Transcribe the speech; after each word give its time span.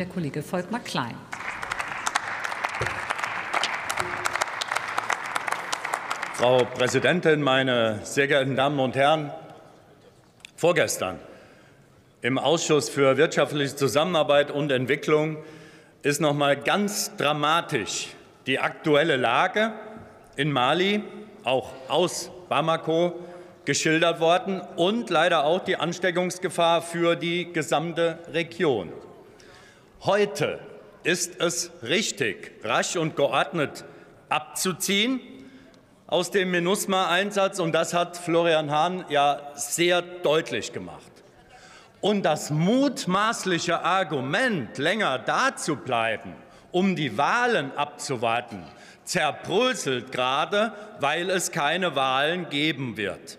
Der 0.00 0.08
Kollege 0.08 0.42
Volkmar 0.42 0.80
Klein. 0.80 1.14
Frau 6.32 6.64
Präsidentin, 6.64 7.42
meine 7.42 8.00
sehr 8.04 8.26
geehrten 8.26 8.56
Damen 8.56 8.80
und 8.80 8.96
Herren! 8.96 9.30
Vorgestern 10.56 11.18
im 12.22 12.38
Ausschuss 12.38 12.88
für 12.88 13.18
wirtschaftliche 13.18 13.76
Zusammenarbeit 13.76 14.50
und 14.50 14.72
Entwicklung 14.72 15.36
ist 16.02 16.22
noch 16.22 16.32
mal 16.32 16.56
ganz 16.56 17.14
dramatisch 17.18 18.08
die 18.46 18.58
aktuelle 18.58 19.16
Lage 19.16 19.74
in 20.34 20.50
Mali, 20.50 21.04
auch 21.44 21.74
aus 21.88 22.30
Bamako, 22.48 23.12
geschildert 23.66 24.18
worden 24.18 24.62
und 24.76 25.10
leider 25.10 25.44
auch 25.44 25.62
die 25.62 25.76
Ansteckungsgefahr 25.76 26.80
für 26.80 27.16
die 27.16 27.52
gesamte 27.52 28.18
Region. 28.32 28.90
Heute 30.04 30.60
ist 31.02 31.42
es 31.42 31.70
richtig, 31.82 32.52
rasch 32.64 32.96
und 32.96 33.16
geordnet 33.16 33.84
abzuziehen 34.30 35.20
aus 36.06 36.30
dem 36.30 36.52
MINUSMA-Einsatz, 36.52 37.58
und 37.58 37.72
das 37.72 37.92
hat 37.92 38.16
Florian 38.16 38.70
Hahn 38.70 39.04
ja 39.10 39.52
sehr 39.56 40.00
deutlich 40.00 40.72
gemacht. 40.72 41.12
Und 42.00 42.22
das 42.22 42.48
mutmaßliche 42.48 43.84
Argument, 43.84 44.78
länger 44.78 45.18
dazubleiben, 45.18 46.32
um 46.72 46.96
die 46.96 47.18
Wahlen 47.18 47.70
abzuwarten, 47.76 48.64
zerbröselt 49.04 50.12
gerade, 50.12 50.72
weil 51.00 51.28
es 51.28 51.52
keine 51.52 51.94
Wahlen 51.94 52.48
geben 52.48 52.96
wird. 52.96 53.36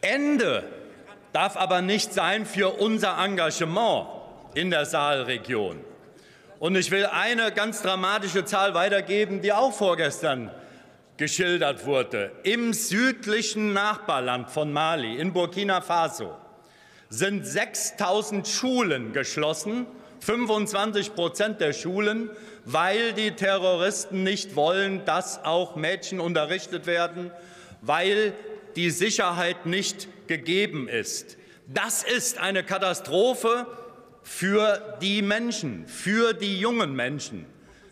Ende 0.00 0.64
darf 1.32 1.56
aber 1.56 1.80
nicht 1.80 2.12
sein 2.12 2.44
für 2.44 2.70
unser 2.70 3.24
Engagement 3.24 4.21
in 4.54 4.70
der 4.70 4.84
Saalregion. 4.86 5.80
Und 6.58 6.76
ich 6.76 6.90
will 6.90 7.06
eine 7.06 7.50
ganz 7.52 7.82
dramatische 7.82 8.44
Zahl 8.44 8.74
weitergeben, 8.74 9.42
die 9.42 9.52
auch 9.52 9.72
vorgestern 9.72 10.50
geschildert 11.16 11.86
wurde. 11.86 12.32
Im 12.44 12.72
südlichen 12.72 13.72
Nachbarland 13.72 14.50
von 14.50 14.72
Mali, 14.72 15.16
in 15.16 15.32
Burkina 15.32 15.80
Faso, 15.80 16.36
sind 17.08 17.46
6000 17.46 18.46
Schulen 18.46 19.12
geschlossen, 19.12 19.86
25 20.20 21.14
Prozent 21.14 21.60
der 21.60 21.72
Schulen, 21.72 22.30
weil 22.64 23.12
die 23.12 23.32
Terroristen 23.32 24.22
nicht 24.22 24.54
wollen, 24.54 25.04
dass 25.04 25.44
auch 25.44 25.74
Mädchen 25.74 26.20
unterrichtet 26.20 26.86
werden, 26.86 27.30
weil 27.80 28.32
die 28.76 28.90
Sicherheit 28.90 29.66
nicht 29.66 30.08
gegeben 30.28 30.88
ist. 30.88 31.36
Das 31.66 32.02
ist 32.02 32.38
eine 32.38 32.62
Katastrophe 32.62 33.66
für 34.22 34.96
die 35.00 35.22
Menschen, 35.22 35.86
für 35.86 36.32
die 36.32 36.58
jungen 36.58 36.94
Menschen, 36.94 37.46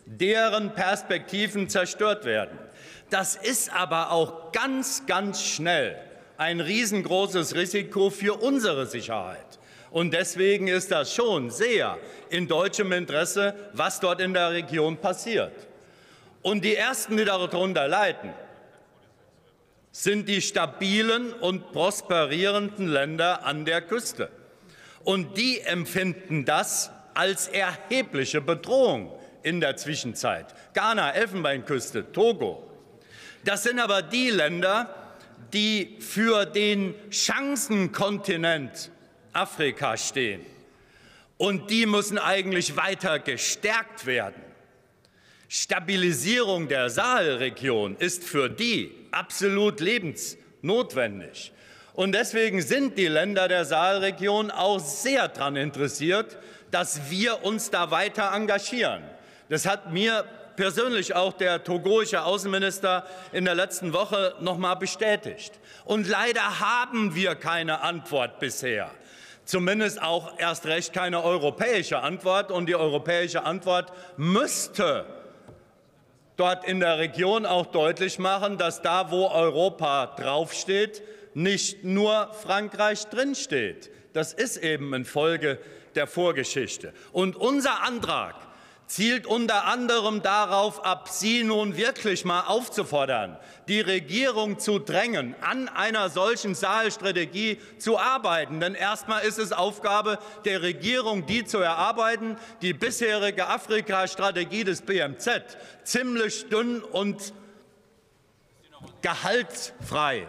deren 0.06 0.74
Perspektiven 0.74 1.68
zerstört 1.68 2.24
werden. 2.24 2.58
Das 3.10 3.36
ist 3.36 3.72
aber 3.72 4.12
auch 4.12 4.52
ganz, 4.52 5.04
ganz 5.06 5.42
schnell 5.42 5.96
ein 6.36 6.60
riesengroßes 6.60 7.54
Risiko 7.54 8.10
für 8.10 8.40
unsere 8.40 8.86
Sicherheit. 8.86 9.58
Und 9.90 10.14
deswegen 10.14 10.68
ist 10.68 10.90
das 10.90 11.12
schon 11.12 11.50
sehr 11.50 11.98
in 12.30 12.46
deutschem 12.46 12.92
Interesse, 12.92 13.54
was 13.72 13.98
dort 14.00 14.20
in 14.20 14.32
der 14.32 14.52
Region 14.52 14.96
passiert. 14.96 15.52
Und 16.42 16.64
die 16.64 16.76
Ersten, 16.76 17.16
die 17.16 17.24
darunter 17.24 17.88
leiden, 17.88 18.32
sind 19.92 20.28
die 20.28 20.40
stabilen 20.40 21.32
und 21.32 21.72
prosperierenden 21.72 22.88
Länder 22.88 23.44
an 23.44 23.64
der 23.64 23.82
Küste. 23.82 24.30
Und 25.04 25.36
die 25.38 25.60
empfinden 25.60 26.44
das 26.44 26.90
als 27.14 27.48
erhebliche 27.48 28.40
Bedrohung 28.40 29.12
in 29.42 29.60
der 29.60 29.76
Zwischenzeit. 29.76 30.46
Ghana, 30.74 31.12
Elfenbeinküste, 31.12 32.12
Togo. 32.12 32.66
Das 33.44 33.62
sind 33.62 33.78
aber 33.78 34.02
die 34.02 34.30
Länder, 34.30 34.94
die 35.52 35.96
für 36.00 36.44
den 36.44 36.94
Chancenkontinent 37.10 38.90
Afrika 39.32 39.96
stehen. 39.96 40.44
Und 41.38 41.70
die 41.70 41.86
müssen 41.86 42.18
eigentlich 42.18 42.76
weiter 42.76 43.18
gestärkt 43.18 44.04
werden. 44.04 44.42
Stabilisierung 45.48 46.68
der 46.68 46.90
Sahelregion 46.90 47.96
ist 47.96 48.22
für 48.22 48.48
die 48.48 48.92
absolut 49.10 49.80
lebensnotwendig. 49.80 51.52
Und 51.94 52.12
deswegen 52.12 52.62
sind 52.62 52.98
die 52.98 53.08
Länder 53.08 53.48
der 53.48 53.64
Sahelregion 53.64 54.50
auch 54.50 54.78
sehr 54.78 55.28
daran 55.28 55.56
interessiert, 55.56 56.38
dass 56.70 57.10
wir 57.10 57.44
uns 57.44 57.70
da 57.70 57.90
weiter 57.90 58.32
engagieren. 58.32 59.02
Das 59.48 59.66
hat 59.66 59.92
mir 59.92 60.24
persönlich 60.54 61.14
auch 61.14 61.32
der 61.32 61.64
togoische 61.64 62.22
Außenminister 62.22 63.04
in 63.32 63.44
der 63.44 63.54
letzten 63.54 63.92
Woche 63.92 64.34
noch 64.40 64.58
mal 64.58 64.74
bestätigt. 64.74 65.58
Und 65.84 66.06
leider 66.06 66.60
haben 66.60 67.14
wir 67.14 67.34
keine 67.34 67.80
Antwort 67.80 68.38
bisher. 68.38 68.90
Zumindest 69.44 70.00
auch 70.00 70.38
erst 70.38 70.66
recht 70.66 70.92
keine 70.92 71.24
europäische 71.24 72.00
Antwort. 72.00 72.52
Und 72.52 72.66
die 72.66 72.76
europäische 72.76 73.42
Antwort 73.42 73.92
müsste 74.16 75.06
dort 76.36 76.64
in 76.64 76.78
der 76.78 76.98
Region 76.98 77.46
auch 77.46 77.66
deutlich 77.66 78.18
machen, 78.18 78.56
dass 78.58 78.80
da, 78.82 79.10
wo 79.10 79.26
Europa 79.26 80.14
draufsteht, 80.16 81.02
nicht 81.42 81.84
nur 81.84 82.32
Frankreich 82.34 83.06
drinsteht. 83.06 83.90
Das 84.12 84.32
ist 84.32 84.56
eben 84.58 84.92
in 84.94 85.04
Folge 85.04 85.58
der 85.94 86.06
Vorgeschichte. 86.06 86.92
Und 87.12 87.36
unser 87.36 87.82
Antrag 87.82 88.34
zielt 88.86 89.24
unter 89.24 89.66
anderem 89.66 90.20
darauf 90.20 90.84
ab, 90.84 91.08
Sie 91.08 91.44
nun 91.44 91.76
wirklich 91.76 92.24
mal 92.24 92.40
aufzufordern, 92.40 93.38
die 93.68 93.80
Regierung 93.80 94.58
zu 94.58 94.80
drängen, 94.80 95.36
an 95.40 95.68
einer 95.68 96.10
solchen 96.10 96.56
Sahelstrategie 96.56 97.58
zu 97.78 97.98
arbeiten. 97.98 98.58
Denn 98.58 98.74
erstmal 98.74 99.22
ist 99.22 99.38
es 99.38 99.52
Aufgabe 99.52 100.18
der 100.44 100.62
Regierung, 100.62 101.24
die 101.24 101.44
zu 101.44 101.58
erarbeiten. 101.58 102.36
Die 102.62 102.72
bisherige 102.72 103.46
Afrika-Strategie 103.46 104.64
des 104.64 104.82
BMZ 104.82 105.56
ziemlich 105.84 106.48
dünn 106.48 106.82
und 106.82 107.32
gehaltsfrei 109.02 110.26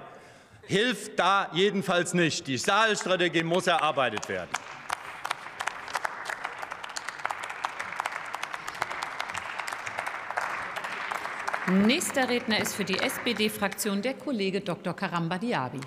hilft 0.71 1.19
da 1.19 1.49
jedenfalls 1.51 2.13
nicht. 2.13 2.47
Die 2.47 2.57
Sahelstrategie 2.57 3.43
muss 3.43 3.67
erarbeitet 3.67 4.29
werden. 4.29 4.49
Nächster 11.67 12.27
Redner 12.29 12.59
ist 12.59 12.75
für 12.75 12.85
die 12.85 12.97
SPD-Fraktion 12.97 14.01
der 14.01 14.13
Kollege 14.13 14.61
Dr. 14.61 14.93
Karamba 14.93 15.37
Diaby. 15.37 15.81